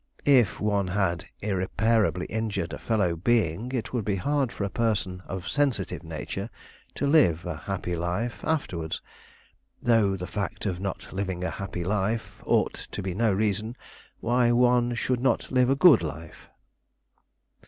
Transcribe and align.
If 0.25 0.59
one 0.59 0.87
had 0.87 1.25
irreparably 1.43 2.25
injured 2.25 2.73
a 2.73 2.79
fellow 2.79 3.15
being, 3.15 3.71
it 3.71 3.93
would 3.93 4.03
be 4.03 4.15
hard 4.15 4.51
for 4.51 4.63
a 4.63 4.69
person 4.71 5.21
of 5.27 5.47
sensitive 5.47 6.01
nature 6.01 6.49
to 6.95 7.05
live 7.05 7.45
a 7.45 7.55
happy 7.55 7.95
life 7.95 8.39
afterwards; 8.43 9.03
though 9.79 10.15
the 10.17 10.25
fact 10.25 10.65
of 10.65 10.79
not 10.79 11.13
living 11.13 11.43
a 11.43 11.51
happy 11.51 11.83
life 11.83 12.41
ought 12.47 12.87
to 12.93 13.03
be 13.03 13.13
no 13.13 13.31
reason 13.31 13.75
why 14.21 14.51
one 14.51 14.95
should 14.95 15.19
not 15.19 15.51
live 15.51 15.69
a 15.69 15.75
good 15.75 16.01
life." 16.01 16.47